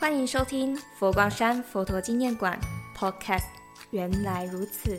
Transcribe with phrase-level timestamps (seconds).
[0.00, 2.58] 欢迎收听佛光山佛陀纪念馆
[2.96, 3.44] Podcast。
[3.90, 4.98] 原来如此，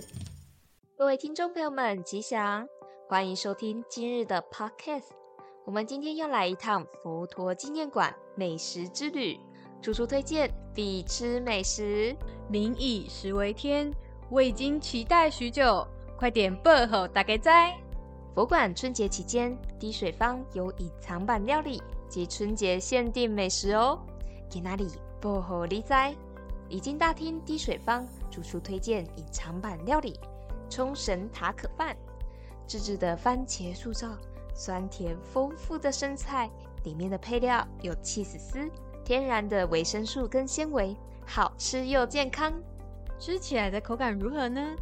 [0.95, 2.67] 各位听众朋友们，吉祥！
[3.09, 5.09] 欢迎收听今日的 Podcast。
[5.65, 9.39] 我们今天要来一趟佛陀纪念馆美食之旅，
[9.81, 12.15] 主厨推荐必吃美食。
[12.47, 13.91] 民以食为天，
[14.29, 15.83] 我已经期待许久，
[16.15, 17.75] 快点报后大家在！
[18.35, 23.99] 佛馆春节期间，滴水坊有隐藏版料理及春节限定美食哦。
[24.51, 24.91] 给哪里
[25.21, 26.13] 不好理哉？
[26.67, 30.19] 已经大厅滴水坊主厨推荐隐藏版料理
[30.69, 31.95] 冲绳塔可饭，
[32.67, 34.09] 自制的番茄素造，
[34.53, 36.49] 酸甜丰富的生菜，
[36.83, 38.69] 里面的配料有气死丝，
[39.05, 40.95] 天然的维生素跟纤维，
[41.25, 42.53] 好吃又健康。
[43.19, 44.75] 吃起来的口感如何呢？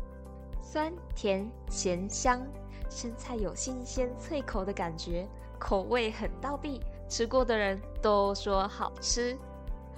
[0.61, 2.41] 酸甜咸香，
[2.89, 5.27] 生菜有新鲜脆口的感觉，
[5.57, 9.35] 口味很到地，吃过的人都说好吃。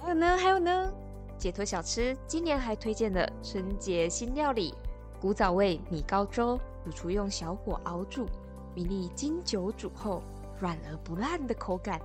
[0.02, 0.92] 还有呢，还有呢，
[1.38, 4.74] 解脱小吃今年还推荐了春节新料理——
[5.20, 8.26] 古早味米糕粥，主厨用小火熬煮，
[8.74, 10.20] 米粒经久煮后
[10.58, 12.00] 软而不烂的口感，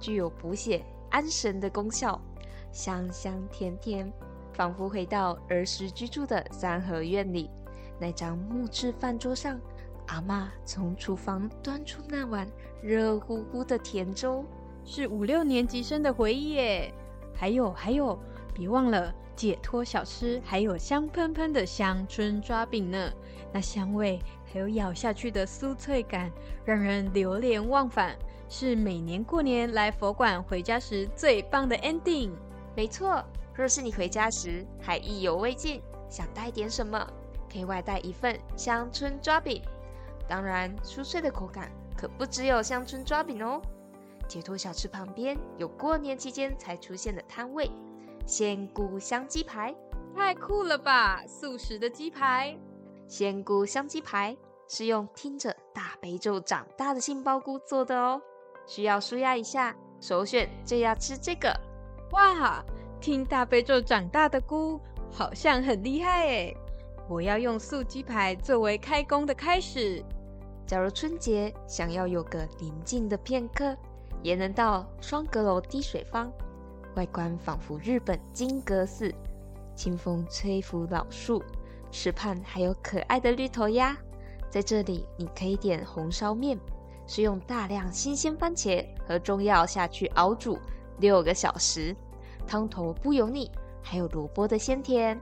[0.00, 2.20] 具有补血安神的功效，
[2.72, 4.12] 香香甜甜，
[4.52, 7.48] 仿佛回到儿时居住的三合院里。
[8.00, 9.60] 那张木质饭桌上，
[10.08, 12.48] 阿妈从厨房端出那碗
[12.82, 14.44] 热乎乎的甜粥，
[14.84, 16.92] 是五六年级生的回忆耶。
[17.38, 18.18] 还有还有，
[18.52, 23.10] 别忘了解脱小吃，还有香喷喷的香椿抓饼呢。
[23.52, 24.20] 那香味
[24.52, 26.32] 还有咬下去的酥脆感，
[26.64, 28.16] 让人流连忘返，
[28.48, 32.32] 是每年过年来佛馆回家时最棒的 ending。
[32.74, 37.08] 没错，若是你回家时还意犹未尽，想带点什么，
[37.50, 39.62] 可以外带一份香椿抓饼。
[40.26, 43.62] 当然，酥脆的口感可不只有香椿抓饼哦。
[44.28, 47.70] 解脱小吃旁边有过年期间才出现的摊位——
[48.26, 49.74] 仙菇香鸡排，
[50.14, 51.24] 太酷了吧！
[51.26, 52.54] 素食的鸡排，
[53.06, 54.36] 仙菇香鸡排
[54.68, 58.20] 是用听着大悲咒长大的杏鲍菇做的哦。
[58.66, 61.50] 需要舒压一下，首选就要吃这个。
[62.12, 62.62] 哇，
[63.00, 64.78] 听大悲咒长大的菇，
[65.10, 66.56] 好像很厉害诶！
[67.08, 70.04] 我要用素鸡排作为开工的开始。
[70.66, 73.74] 假如春节想要有个宁静的片刻。
[74.22, 76.32] 也能到双阁楼滴水坊，
[76.96, 79.14] 外观仿佛日本金阁寺，
[79.74, 81.42] 清风吹拂老树，
[81.90, 83.96] 池畔还有可爱的绿头鸭。
[84.50, 86.58] 在这里，你可以点红烧面，
[87.06, 90.58] 是用大量新鲜番茄和中药下去熬煮
[90.98, 91.94] 六个小时，
[92.46, 93.50] 汤头不油腻，
[93.82, 95.20] 还有萝卜的鲜甜。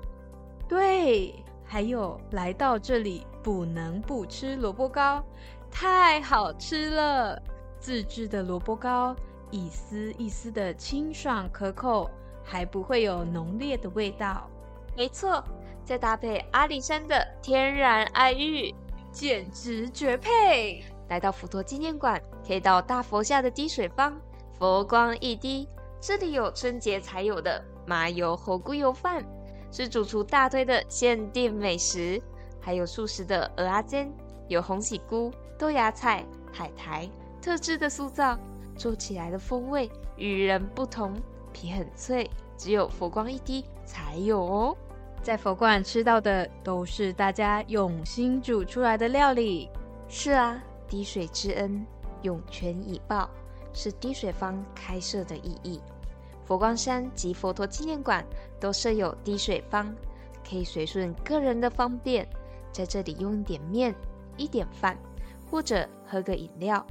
[0.69, 1.35] 对，
[1.65, 5.25] 还有来到这里不能不吃萝卜糕，
[5.71, 7.43] 太好吃了。
[7.87, 9.15] 自制的萝卜糕，
[9.53, 12.11] 一丝一丝的清爽可口，
[12.43, 14.51] 还不会有浓烈的味道。
[14.97, 15.41] 没错，
[15.85, 18.75] 再搭配阿里山的天然爱玉，
[19.13, 20.83] 简直绝配！
[21.09, 24.21] 来到佛陀纪念馆，可以到大佛下的滴水坊，
[24.59, 25.69] 佛光一滴，
[26.01, 29.25] 这里有春节才有的麻油猴菇油饭，
[29.71, 32.21] 是主厨大推的限定美食，
[32.61, 34.13] 还有素食的鹅阿煎，
[34.49, 37.09] 有红喜菇、豆芽菜、海苔。
[37.47, 38.37] 特制的塑造
[38.77, 41.15] 做起来的风味与人不同，
[41.53, 44.77] 皮很脆，只有佛光一滴才有哦。
[45.23, 49.71] 在佛馆吃到的都是大家用心煮出来的料理。
[50.09, 51.87] 是啊，滴水之恩，
[52.23, 53.31] 涌泉以报，
[53.73, 55.81] 是滴水坊开设的意义。
[56.45, 58.27] 佛光山及佛陀纪念馆
[58.59, 59.95] 都设有滴水坊，
[60.45, 62.29] 可以随顺个人的方便，
[62.73, 63.95] 在这里用一点面、
[64.37, 64.99] 一点饭，
[65.49, 66.85] 或者喝个饮料。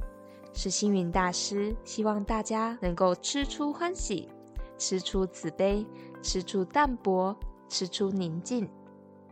[0.56, 4.26] 是星云大师希望大家能够吃出欢喜，
[4.78, 5.86] 吃出慈悲，
[6.22, 7.36] 吃出淡泊，
[7.68, 8.66] 吃出宁静。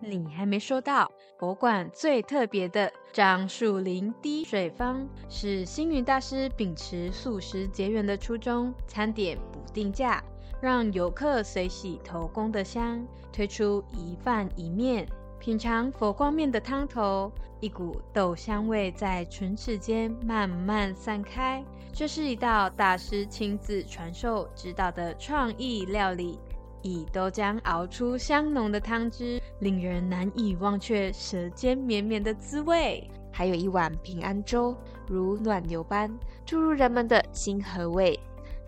[0.00, 10.22] 你还没说到，博物馆最特别的樟树林滴水坊，是星云大师秉持素食结缘的初衷，餐点不定价，
[10.60, 15.09] 让游客随喜投供的香，推出一饭一面。
[15.44, 17.30] 品尝佛光面的汤头，
[17.60, 21.62] 一股豆香味在唇齿间慢慢散开。
[21.92, 26.38] 这是一道大师亲自传授指导的创意料理，
[26.80, 33.06] 以豆浆熬出香浓的汤汁，令人难以忘却舌尖绵绵的滋味。
[33.30, 34.74] 还有一碗平安粥，
[35.06, 36.10] 如暖流般
[36.46, 38.18] 注入人们的心和胃，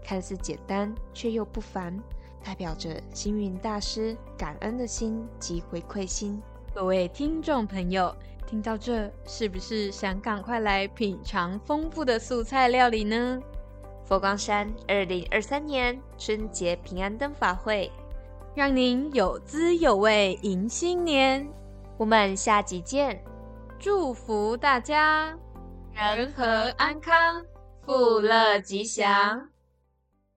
[0.05, 1.99] 看似简单却又不凡，
[2.45, 6.39] 代表着星云大师感恩的心及回馈心。
[6.77, 8.15] 各位听众朋友，
[8.47, 13.41] 听到这，是不是想赶快来品尝丰富的素菜料理呢？
[14.05, 17.91] 佛光山二零二三年春节平安灯法会，
[18.55, 21.49] 让您有滋有味迎新年。
[21.97, 23.25] 我们下集见，
[23.79, 25.35] 祝福大家
[25.95, 26.45] 人和
[26.77, 27.43] 安康，
[27.87, 29.49] 富乐吉祥。